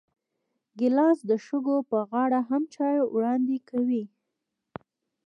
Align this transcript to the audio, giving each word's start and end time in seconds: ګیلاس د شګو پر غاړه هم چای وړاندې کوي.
ګیلاس 0.79 1.17
د 1.29 1.31
شګو 1.45 1.77
پر 1.89 2.01
غاړه 2.09 2.39
هم 2.49 2.63
چای 2.73 2.97
وړاندې 3.13 3.57
کوي. 3.69 4.03